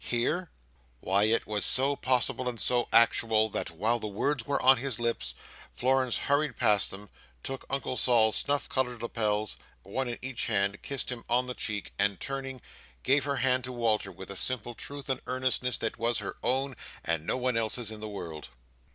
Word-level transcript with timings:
"Here!" 0.03 0.49
Why, 0.99 1.25
It 1.25 1.45
was 1.45 1.63
so 1.63 1.95
possible 1.95 2.49
and 2.49 2.59
so 2.59 2.87
actual, 2.91 3.49
that, 3.49 3.69
while 3.69 3.99
the 3.99 4.07
words 4.07 4.47
were 4.47 4.59
on 4.59 4.77
his 4.77 4.97
lips, 4.97 5.35
Florence 5.75 6.17
hurried 6.17 6.57
past 6.57 6.91
him; 6.91 7.11
took 7.43 7.67
Uncle 7.69 7.95
Sol's 7.95 8.35
snuff 8.35 8.67
coloured 8.67 9.03
lapels, 9.03 9.57
one 9.83 10.09
in 10.09 10.17
each 10.23 10.47
hand; 10.47 10.81
kissed 10.81 11.11
him 11.11 11.23
on 11.29 11.45
the 11.45 11.53
cheek; 11.53 11.93
and 11.99 12.19
turning, 12.19 12.61
gave 13.03 13.25
her 13.25 13.35
hand 13.35 13.63
to 13.65 13.71
Walter 13.71 14.11
with 14.11 14.31
a 14.31 14.35
simple 14.35 14.73
truth 14.73 15.07
and 15.07 15.21
earnestness 15.27 15.77
that 15.77 15.99
was 15.99 16.17
her 16.17 16.35
own, 16.41 16.75
and 17.05 17.23
no 17.27 17.37
one 17.37 17.55
else's 17.55 17.91
in 17.91 17.99
the 17.99 18.09
world! 18.09 18.49